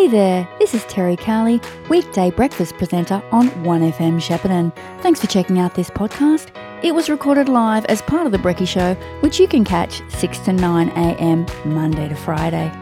[0.00, 4.74] Hey there, this is Terry Carley, weekday breakfast presenter on 1FM Shepparton.
[5.02, 6.48] Thanks for checking out this podcast.
[6.82, 10.38] It was recorded live as part of The Brecky Show, which you can catch 6
[10.38, 11.44] to 9 a.m.
[11.66, 12.72] Monday to Friday.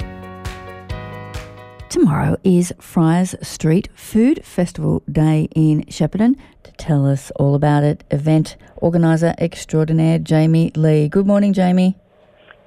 [1.88, 6.36] Tomorrow is Fryers Street Food Festival Day in Shepparton.
[6.62, 11.08] To tell us all about it, event organiser extraordinaire Jamie Lee.
[11.08, 11.96] Good morning, Jamie.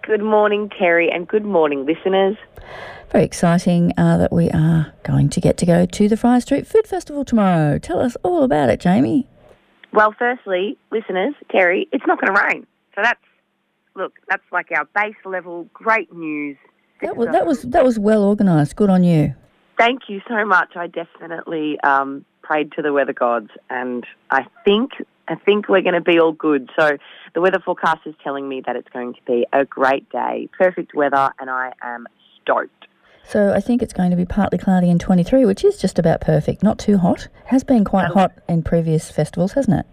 [0.04, 2.36] Good morning, Terry, and good morning, listeners.
[3.12, 6.66] Very exciting uh, that we are going to get to go to the Fryers Street
[6.66, 7.78] Food Festival tomorrow.
[7.78, 9.28] Tell us all about it, Jamie.
[9.94, 12.66] Well, firstly, listeners, Terry, it's not going to rain.
[12.96, 13.22] So that's,
[13.96, 16.58] look, that's like our base level, great news.
[17.04, 18.76] That was, that was, that was well organised.
[18.76, 19.36] Good on you.
[19.78, 20.76] Thank you so much.
[20.76, 24.94] I definitely um, prayed to the weather gods, and I think
[25.32, 26.70] I think we're going to be all good.
[26.78, 26.98] So
[27.34, 30.94] the weather forecast is telling me that it's going to be a great day, perfect
[30.94, 32.06] weather, and I am
[32.42, 32.88] stoked.
[33.24, 36.20] So I think it's going to be partly cloudy in 23, which is just about
[36.22, 36.64] perfect.
[36.64, 37.30] Not too hot.
[37.46, 39.86] Has been quite Um, hot in previous festivals, hasn't it?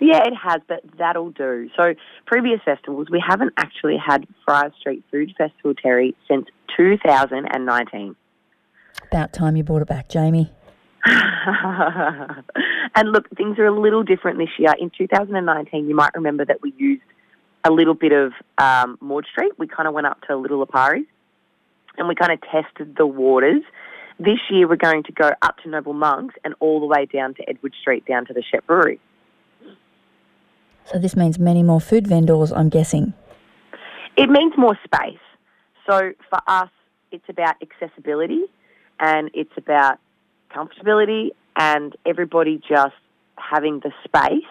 [0.00, 1.68] Yeah, it has, but that'll do.
[1.76, 8.14] So previous festivals, we haven't actually had Friar Street Food Festival, Terry, since 2019.
[9.10, 10.52] About time you brought it back, Jamie.
[12.94, 14.74] and look, things are a little different this year.
[14.78, 17.02] In 2019, you might remember that we used
[17.64, 19.52] a little bit of um, Maude Street.
[19.58, 21.06] We kind of went up to Little Apari
[21.96, 23.62] and we kind of tested the waters.
[24.18, 27.34] This year, we're going to go up to Noble Monks and all the way down
[27.34, 29.00] to Edward Street, down to the Shep Brewery.
[30.84, 33.12] So this means many more food vendors, I'm guessing.
[34.16, 35.18] It means more space.
[35.88, 36.70] So for us,
[37.12, 38.42] it's about accessibility
[38.98, 39.98] and it's about
[40.54, 42.94] comfortability and everybody just
[43.36, 44.44] having the space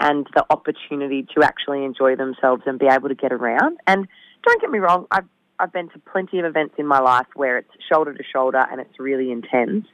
[0.00, 3.78] and the opportunity to actually enjoy themselves and be able to get around.
[3.86, 4.06] And
[4.44, 5.24] don't get me wrong, I've
[5.58, 8.78] I've been to plenty of events in my life where it's shoulder to shoulder and
[8.78, 9.86] it's really intense.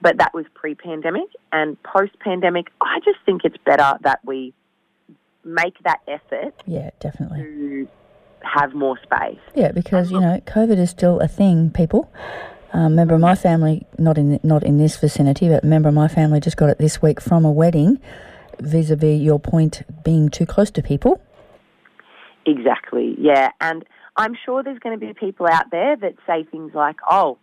[0.00, 2.68] But that was pre-pandemic and post-pandemic.
[2.80, 4.54] I just think it's better that we
[5.44, 7.40] make that effort Yeah, definitely.
[7.42, 7.88] to
[8.42, 9.40] have more space.
[9.56, 11.70] Yeah, because you know COVID is still a thing.
[11.70, 12.12] People,
[12.72, 15.94] um, member of my family, not in not in this vicinity, but a member of
[15.94, 18.00] my family just got it this week from a wedding.
[18.60, 21.20] Vis-a-vis your point, being too close to people.
[22.46, 23.50] Exactly, yeah.
[23.60, 23.84] And
[24.16, 27.38] I'm sure there's going to be people out there that say things like, oh,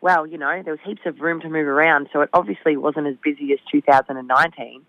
[0.00, 3.06] well, you know, there was heaps of room to move around, so it obviously wasn't
[3.06, 4.82] as busy as 2019.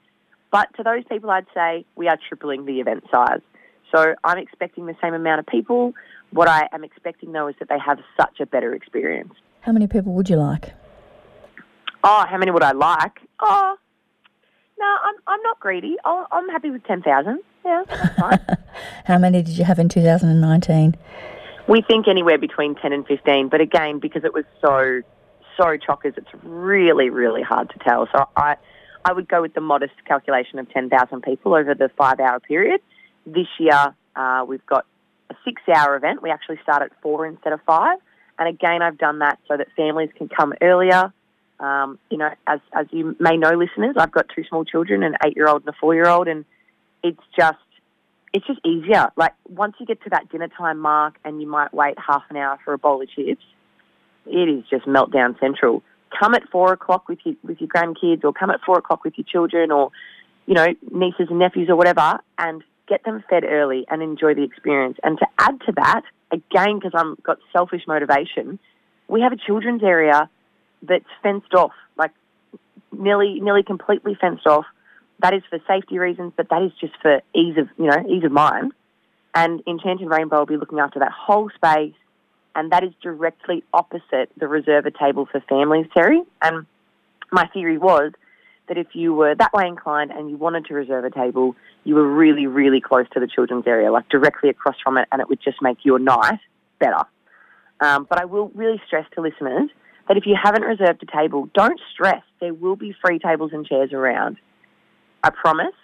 [0.51, 3.41] But to those people, I'd say we are tripling the event size.
[3.93, 5.93] So I'm expecting the same amount of people.
[6.31, 9.33] What I am expecting, though, is that they have such a better experience.
[9.61, 10.73] How many people would you like?
[12.03, 13.19] Oh, how many would I like?
[13.39, 13.75] Oh,
[14.79, 15.97] no, I'm, I'm not greedy.
[16.03, 17.39] i I'm happy with 10,000.
[17.63, 18.57] Yeah, that's fine.
[19.05, 20.95] How many did you have in 2019?
[21.67, 25.01] We think anywhere between 10 and 15, but again, because it was so,
[25.55, 28.07] so chockers, it's really, really hard to tell.
[28.11, 28.55] So I,
[29.05, 32.81] I would go with the modest calculation of 10,000 people over the five hour period.
[33.27, 34.87] This year, uh, we've got
[35.29, 36.23] a six hour event.
[36.23, 37.99] We actually start at four instead of five.
[38.39, 41.13] And again, I've done that so that families can come earlier.
[41.59, 45.15] Um, you know, as, as you may know, listeners, I've got two small children, an
[45.25, 46.43] eight year old and a four year old, and
[47.03, 47.57] it's just
[48.33, 49.11] it's just easier.
[49.15, 52.37] Like once you get to that dinner time mark and you might wait half an
[52.37, 53.43] hour for a bowl of chips,
[54.25, 55.83] it is just meltdown central.
[56.19, 59.13] Come at four o'clock with your with your grandkids, or come at four o'clock with
[59.17, 59.91] your children, or
[60.45, 64.43] you know nieces and nephews or whatever, and get them fed early and enjoy the
[64.43, 64.97] experience.
[65.03, 68.59] And to add to that, again because I've got selfish motivation,
[69.07, 70.29] we have a children's area
[70.81, 72.11] that's fenced off, like
[72.91, 74.65] nearly nearly completely fenced off
[75.21, 78.23] that is for safety reasons, but that is just for ease of you know ease
[78.23, 78.73] of mind.
[79.33, 81.93] And Enchanted Rainbow will be looking after that whole space,
[82.55, 86.21] and that is directly opposite the reserva table for families, Terry.
[86.41, 86.65] And
[87.31, 88.11] my theory was
[88.71, 91.93] that if you were that way inclined and you wanted to reserve a table, you
[91.93, 95.27] were really, really close to the children's area, like directly across from it, and it
[95.27, 96.39] would just make your night
[96.79, 97.03] better.
[97.81, 99.69] Um, but I will really stress to listeners
[100.07, 102.23] that if you haven't reserved a table, don't stress.
[102.39, 104.37] There will be free tables and chairs around.
[105.21, 105.75] I promise.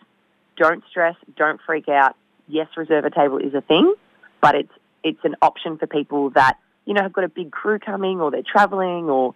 [0.56, 1.18] Don't stress.
[1.36, 2.16] Don't freak out.
[2.48, 3.94] Yes, reserve a table is a thing,
[4.40, 4.72] but it's
[5.04, 8.32] it's an option for people that you know have got a big crew coming, or
[8.32, 9.36] they're travelling, or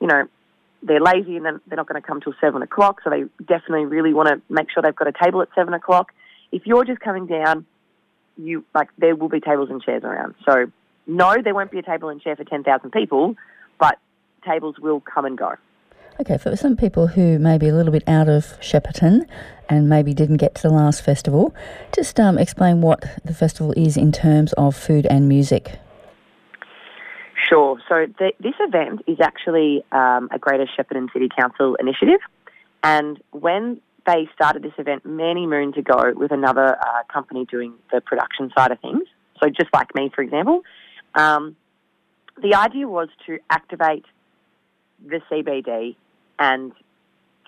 [0.00, 0.28] you know
[0.84, 3.00] they're lazy and they're not going to come till seven o'clock.
[3.02, 6.12] So they definitely really want to make sure they've got a table at seven o'clock.
[6.52, 7.66] If you're just coming down,
[8.36, 10.34] you like there will be tables and chairs around.
[10.44, 10.66] So
[11.06, 13.34] no, there won't be a table and chair for ten thousand people,
[13.78, 13.98] but
[14.46, 15.54] tables will come and go.
[16.20, 19.26] Okay, for some people who may be a little bit out of Shepparton
[19.68, 21.52] and maybe didn't get to the last festival,
[21.92, 25.78] just um, explain what the festival is in terms of food and music.
[27.48, 27.78] Sure.
[27.88, 32.20] So the, this event is actually um, a Greater Shepparton City Council initiative,
[32.82, 38.00] and when they started this event many moons ago with another uh, company doing the
[38.00, 39.04] production side of things,
[39.42, 40.62] so just like me, for example,
[41.14, 41.56] um,
[42.42, 44.04] the idea was to activate
[45.04, 45.96] the CBD
[46.38, 46.72] and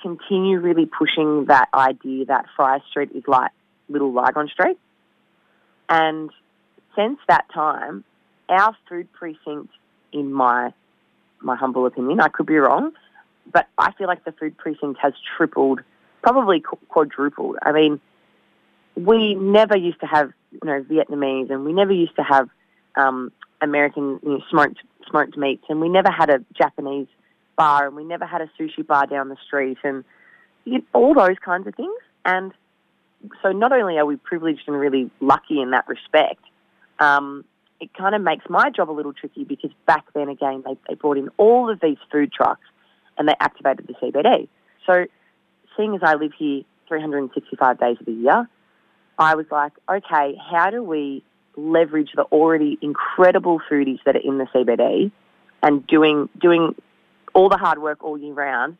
[0.01, 3.51] continue really pushing that idea that Fryers Street is like
[3.89, 4.79] Little Lygon Street.
[5.89, 6.31] And
[6.95, 8.05] since that time,
[8.49, 9.71] our food precinct,
[10.17, 10.73] in my
[11.41, 12.93] my humble opinion, I could be wrong,
[13.53, 15.81] but I feel like the food precinct has tripled,
[16.23, 17.57] probably quadrupled.
[17.63, 18.01] I mean,
[18.97, 22.49] we never used to have you know Vietnamese, and we never used to have
[22.97, 23.31] um,
[23.61, 24.79] American you know, smoked
[25.09, 27.09] smoked meats, and we never had a Japanese
[27.57, 30.05] bar, and we never had a sushi bar down the street, and
[30.65, 32.01] you know, all those kinds of things.
[32.25, 32.53] And
[33.43, 36.43] so, not only are we privileged and really lucky in that respect,
[36.99, 37.45] um,
[37.81, 40.95] it kind of makes my job a little tricky because back then again they, they
[40.95, 42.65] brought in all of these food trucks
[43.19, 44.49] and they activated the CBD.
[44.87, 45.07] So
[45.77, 48.49] seeing as I live here 365 days of the year,
[49.19, 51.23] I was like, okay, how do we
[51.57, 55.11] leverage the already incredible foodies that are in the CBD
[55.63, 56.75] and doing doing
[57.35, 58.77] all the hard work all year round?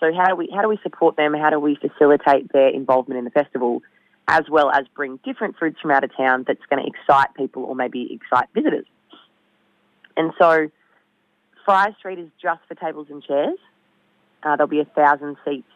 [0.00, 1.34] So how do we how do we support them?
[1.34, 3.82] How do we facilitate their involvement in the festival?
[4.28, 7.64] As well as bring different foods from out of town that's going to excite people
[7.64, 8.86] or maybe excite visitors.
[10.16, 10.68] And so
[11.64, 13.58] Fryers Street is just for tables and chairs.
[14.42, 15.68] Uh, there'll be a thousand seats,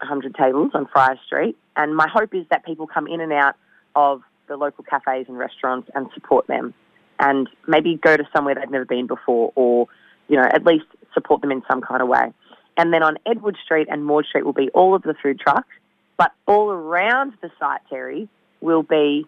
[0.00, 1.56] 100 tables on Fryers Street.
[1.76, 3.56] And my hope is that people come in and out
[3.94, 6.74] of the local cafes and restaurants and support them
[7.18, 9.88] and maybe go to somewhere they've never been before or,
[10.28, 12.32] you know, at least support them in some kind of way.
[12.76, 15.68] And then on Edward Street and Maude Street will be all of the food trucks
[16.16, 18.28] but all around the site, Terry,
[18.60, 19.26] will be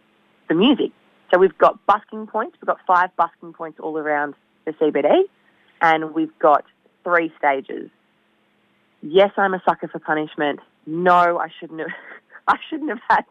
[0.49, 0.93] the music.
[1.33, 2.57] So we've got busking points.
[2.61, 4.35] We've got five busking points all around
[4.65, 5.23] the CBD,
[5.81, 6.65] and we've got
[7.05, 7.91] three stages.
[9.03, 10.61] Yes, I'm a sucker for punishment.
[10.87, 11.91] No, I shouldn't have.
[12.49, 13.25] I shouldn't have had.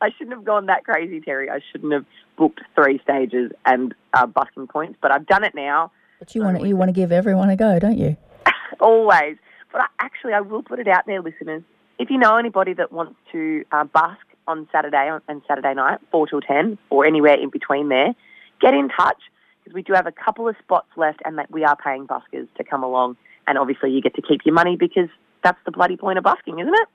[0.00, 1.50] I shouldn't have gone that crazy, Terry.
[1.50, 2.06] I shouldn't have
[2.38, 5.90] booked three stages and uh, busking points, but I've done it now.
[6.20, 8.16] But you want to, you want to give everyone a go, don't you?
[8.80, 9.36] Always.
[9.72, 11.64] But I, actually, I will put it out there, listeners
[11.98, 16.26] if you know anybody that wants to uh, busk on Saturday and Saturday night, 4
[16.26, 18.14] till 10, or anywhere in between there,
[18.60, 19.20] get in touch
[19.62, 22.48] because we do have a couple of spots left and that we are paying buskers
[22.56, 23.16] to come along.
[23.46, 25.08] And obviously, you get to keep your money because
[25.42, 26.88] that's the bloody point of busking, isn't it?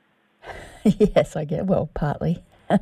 [1.15, 1.65] yes, I get.
[1.65, 2.43] Well, partly.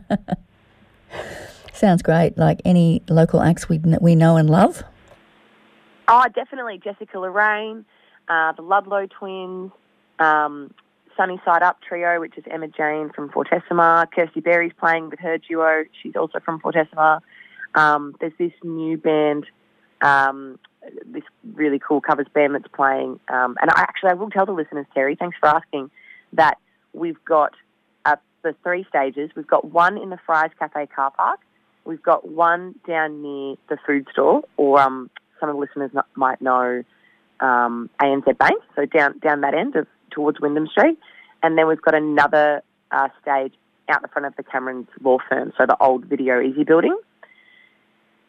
[1.74, 2.38] Sounds great.
[2.38, 4.84] Like any local acts we we know and love.
[6.08, 7.86] Oh, definitely Jessica Lorraine,
[8.30, 9.72] uh, the Ludlow twins,
[10.19, 10.74] um,
[11.18, 14.06] Sunny Side Up trio, which is Emma Jane from Fortissima.
[14.12, 15.84] Kirsty Berry's playing with her duo.
[16.02, 17.19] She's also from Fortissima.
[17.75, 19.46] Um, there's this new band,
[20.02, 20.60] um,
[21.06, 21.24] this
[21.54, 23.19] really cool covers band that's playing.
[23.28, 25.90] Um, and I, actually, I will tell the listeners, Terry, thanks for asking,
[26.34, 26.58] that
[26.94, 27.54] we've got
[28.06, 29.31] uh, the three stages.
[29.36, 31.40] We've got one in the Fryers Cafe car park.
[31.84, 35.10] We've got one down near the food store, or um,
[35.40, 36.84] some of the listeners might know
[37.40, 40.98] um, ANZ Bank, so down down that end of towards Wyndham Street.
[41.44, 43.54] And then we've got another uh, stage
[43.89, 46.98] out the front of the Cameron's law firm, so the old Video Easy building.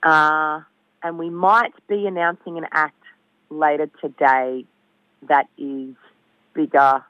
[0.02, 0.60] Uh,
[1.02, 3.02] and we might be announcing an act
[3.50, 4.64] later today
[5.28, 5.94] that is
[6.54, 7.04] bigger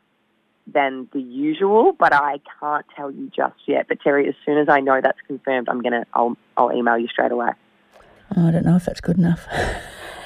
[0.72, 3.86] than the usual, but I can't tell you just yet.
[3.88, 7.08] But Terry, as soon as I know that's confirmed, I'm gonna I'll I'll email you
[7.08, 7.50] straight away.
[8.36, 9.46] Oh, I don't know if that's good enough.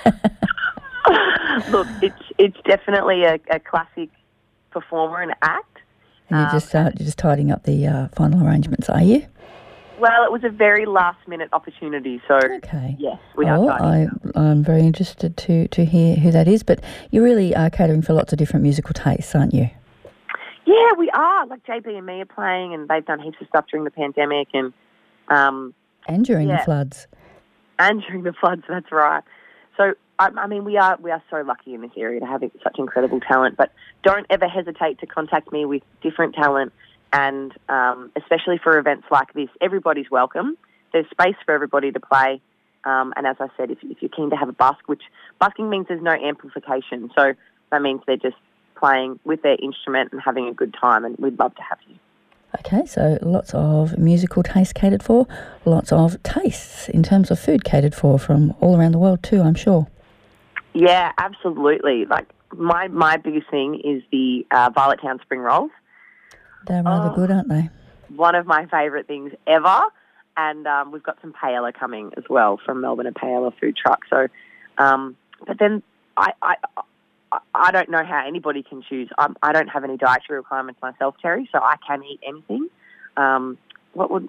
[1.71, 4.11] Look, it's it's definitely a, a classic
[4.73, 5.79] performer and act.
[6.29, 9.27] And you're just uh, you're just tidying up the uh, final arrangements, are you?
[9.99, 12.97] Well, it was a very last minute opportunity, so okay.
[12.99, 13.81] yes, we oh, are.
[13.81, 16.63] I, I'm very interested to to hear who that is.
[16.63, 19.71] But you really are catering for lots of different musical tastes, aren't you?
[20.65, 21.47] Yeah, we are.
[21.47, 24.49] Like JB and me are playing, and they've done heaps of stuff during the pandemic,
[24.55, 24.73] and
[25.29, 25.75] um,
[26.09, 26.59] and during yeah.
[26.59, 27.07] the floods.
[27.79, 29.23] And during the floods, that's right.
[29.77, 32.79] So I, mean, we are we are so lucky in this area to have such
[32.79, 33.57] incredible talent.
[33.57, 36.73] But don't ever hesitate to contact me with different talent,
[37.13, 40.57] and um, especially for events like this, everybody's welcome.
[40.93, 42.41] There's space for everybody to play.
[42.85, 45.03] Um, and as I said, if, if, you're keen to have a busk, which
[45.39, 47.33] busking means there's no amplification, so
[47.71, 48.37] that means they're just
[48.77, 51.95] playing with their instrument and having a good time, and we'd love to have you.
[52.59, 55.27] Okay, so lots of musical taste catered for,
[55.65, 59.41] lots of tastes in terms of food catered for from all around the world too,
[59.41, 59.87] I'm sure.
[60.75, 62.07] Yeah, absolutely.
[62.07, 65.71] Like my my biggest thing is the uh, Violet Town spring rolls.
[66.67, 67.69] They're rather oh, good, aren't they?
[68.15, 69.83] One of my favourite things ever.
[70.35, 74.01] And um, we've got some paella coming as well from Melbourne, a paella food truck.
[74.09, 74.29] So
[74.79, 75.83] um, but then
[76.17, 76.55] I, I,
[77.55, 79.09] I don't know how anybody can choose.
[79.19, 82.69] I'm, I do not have any dietary requirements myself, Terry, so I can eat anything.
[83.17, 83.59] Um,
[83.95, 84.29] what would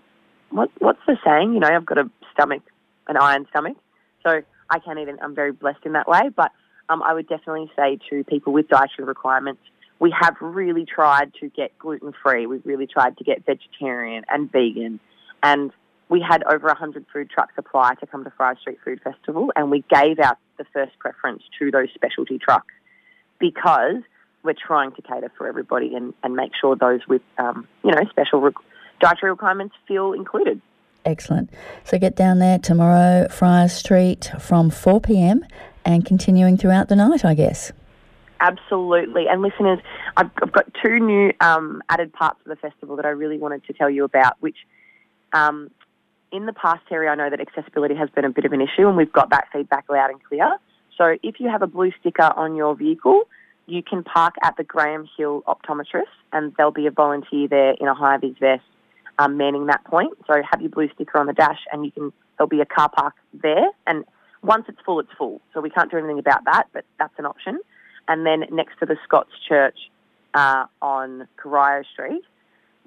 [0.49, 1.53] what what's the saying?
[1.53, 2.61] You know, I've got a stomach,
[3.07, 3.77] an iron stomach,
[4.23, 4.41] so
[4.73, 5.07] I can eat.
[5.21, 6.29] I'm very blessed in that way.
[6.35, 6.51] But
[6.89, 9.61] um, I would definitely say to people with dietary requirements,
[9.99, 12.47] we have really tried to get gluten free.
[12.47, 14.99] We've really tried to get vegetarian and vegan,
[15.43, 15.71] and
[16.09, 19.69] we had over 100 food trucks apply to come to Fry Street Food Festival, and
[19.71, 22.73] we gave out the first preference to those specialty trucks
[23.39, 24.01] because
[24.43, 28.01] we're trying to cater for everybody and, and make sure those with, um, you know,
[28.09, 28.51] special re-
[28.99, 30.59] dietary requirements feel included.
[31.05, 31.49] Excellent.
[31.83, 35.45] So get down there tomorrow, Fryers Street, from 4 p.m.
[35.83, 37.71] and continuing throughout the night, I guess.
[38.39, 39.27] Absolutely.
[39.27, 39.79] And listeners,
[40.17, 43.65] I've, I've got two new um, added parts of the festival that I really wanted
[43.65, 44.57] to tell you about, which
[45.33, 45.71] um,
[46.31, 48.87] in the past, Terry, I know that accessibility has been a bit of an issue
[48.87, 50.57] and we've got that feedback loud and clear.
[50.97, 53.23] So if you have a blue sticker on your vehicle,
[53.65, 57.87] you can park at the Graham Hill Optometrist and there'll be a volunteer there in
[57.87, 58.63] a high vis vest
[59.19, 60.13] um, manning that point.
[60.27, 62.89] So have your blue sticker on the dash and you can, there'll be a car
[62.89, 63.69] park there.
[63.87, 64.05] And
[64.41, 65.41] once it's full, it's full.
[65.53, 67.59] So we can't do anything about that, but that's an option.
[68.07, 69.77] And then next to the Scots Church
[70.33, 72.23] uh, on Corio Street,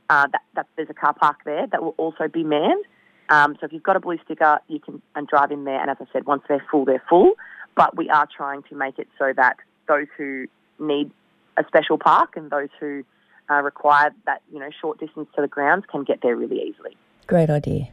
[0.09, 2.85] uh, that, that, there's a car park there that will also be manned.
[3.29, 5.81] Um, so if you've got a blue sticker, you can and drive in there.
[5.81, 7.33] And as I said, once they're full, they're full.
[7.75, 9.57] But we are trying to make it so that
[9.89, 10.47] those who
[10.79, 11.11] need
[11.57, 13.05] a special park and those who
[13.51, 16.97] uh, require that you know short distance to the grounds can get there really easily.
[17.27, 17.89] Great idea.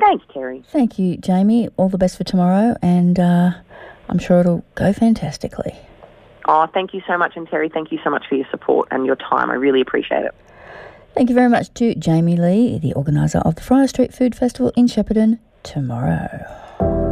[0.00, 0.62] Thanks, Terry.
[0.68, 1.68] Thank you, Jamie.
[1.76, 3.50] All the best for tomorrow, and uh,
[4.08, 5.74] I'm sure it'll go fantastically.
[6.48, 9.04] Oh, thank you so much, and Terry, thank you so much for your support and
[9.04, 9.50] your time.
[9.50, 10.34] I really appreciate it.
[11.14, 14.70] Thank you very much to Jamie Lee, the organiser of the Fryers Street Food Festival
[14.76, 16.28] in Shepparton tomorrow.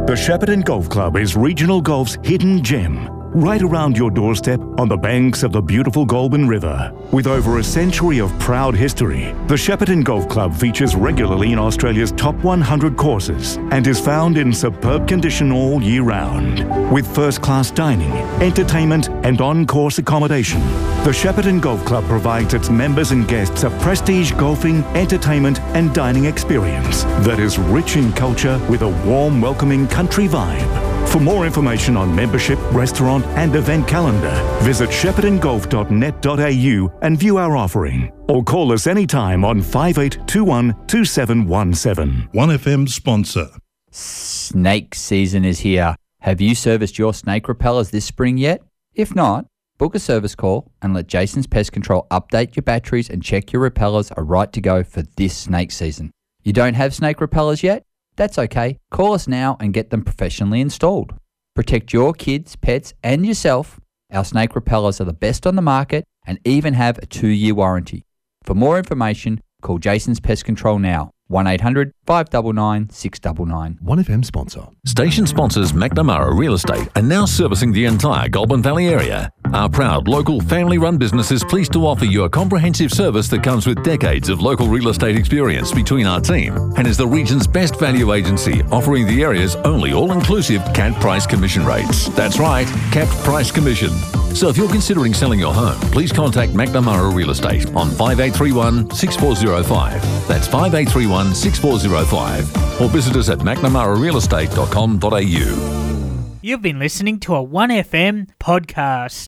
[0.05, 4.95] The Shepparton Golf Club is regional golf's hidden gem right around your doorstep on the
[4.95, 6.93] banks of the beautiful Goulburn River.
[7.11, 12.13] With over a century of proud history, the Shepparton Golf Club features regularly in Australia's
[12.13, 16.63] top 100 courses and is found in superb condition all year round.
[16.93, 18.11] With first-class dining,
[18.41, 20.61] entertainment and on-course accommodation,
[21.03, 26.23] the Shepparton Golf Club provides its members and guests a prestige golfing, entertainment and dining
[26.23, 30.94] experience that is rich in culture with a warm, welcoming country vibe.
[31.15, 38.11] For more information on membership, restaurant, and event calendar, visit sheppartongolf.net.au and view our offering.
[38.27, 42.29] Or call us anytime on 5821 2717.
[42.33, 43.47] 1FM sponsor.
[43.91, 45.95] Snake season is here.
[46.19, 48.61] Have you serviced your snake repellers this spring yet?
[48.93, 49.45] If not,
[49.77, 53.61] book a service call and let Jason's Pest Control update your batteries and check your
[53.61, 56.11] repellers are right to go for this snake season.
[56.43, 57.84] You don't have snake repellers yet?
[58.15, 58.77] That's okay.
[58.91, 61.13] Call us now and get them professionally installed.
[61.55, 63.79] Protect your kids, pets, and yourself.
[64.11, 67.55] Our snake repellers are the best on the market and even have a two year
[67.55, 68.03] warranty.
[68.43, 71.11] For more information, call Jason's Pest Control now.
[71.27, 73.79] 1800 599 699.
[73.83, 74.67] 1FM sponsor.
[74.85, 79.31] Station sponsors McNamara Real Estate are now servicing the entire Goulburn Valley area.
[79.53, 83.43] Our proud local family run business is pleased to offer you a comprehensive service that
[83.43, 87.47] comes with decades of local real estate experience between our team and is the region's
[87.47, 92.07] best value agency, offering the area's only all inclusive capped price commission rates.
[92.09, 93.89] That's right, capped price commission.
[94.35, 100.27] So if you're considering selling your home, please contact McNamara Real Estate on 5831 6405.
[100.27, 102.81] That's 5831 6405.
[102.81, 106.31] Or visit us at mcnamararealestate.com.au.
[106.41, 109.23] You've been listening to a 1FM podcast.